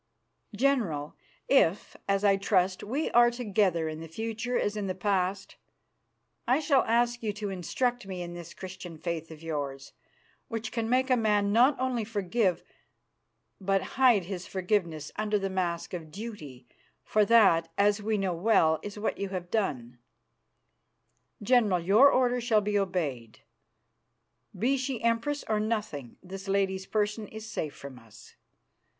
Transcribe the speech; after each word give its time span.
General, 0.55 1.15
if, 1.47 1.95
as 2.09 2.23
I 2.23 2.35
trust, 2.35 2.83
we 2.83 3.11
are 3.11 3.29
together 3.29 3.87
in 3.87 3.99
the 3.99 4.07
future 4.07 4.57
as 4.57 4.75
in 4.75 4.87
the 4.87 4.95
past, 4.95 5.57
I 6.47 6.59
shall 6.59 6.81
ask 6.85 7.21
you 7.21 7.31
to 7.33 7.51
instruct 7.51 8.07
me 8.07 8.23
in 8.23 8.33
this 8.33 8.55
Christian 8.55 8.97
faith 8.97 9.29
of 9.29 9.43
yours, 9.43 9.93
which 10.47 10.71
can 10.71 10.89
make 10.89 11.11
a 11.11 11.15
man 11.15 11.53
not 11.53 11.79
only 11.79 12.03
forgive 12.03 12.63
but 13.59 13.83
hide 14.01 14.23
his 14.25 14.47
forgiveness 14.47 15.11
under 15.17 15.37
the 15.37 15.51
mask 15.51 15.93
of 15.93 16.09
duty, 16.09 16.65
for 17.03 17.23
that, 17.23 17.71
as 17.77 18.01
we 18.01 18.17
know 18.17 18.33
well, 18.33 18.79
is 18.81 18.97
what 18.97 19.19
you 19.19 19.29
have 19.29 19.51
done. 19.51 19.99
General, 21.43 21.79
your 21.79 22.09
order 22.09 22.41
shall 22.41 22.61
be 22.61 22.79
obeyed. 22.79 23.41
Be 24.57 24.77
she 24.77 25.03
Empress 25.03 25.43
or 25.47 25.59
nothing, 25.59 26.17
this 26.23 26.47
lady's 26.47 26.87
person 26.87 27.27
is 27.27 27.47
safe 27.47 27.75
from 27.75 27.99
us. 27.99 28.33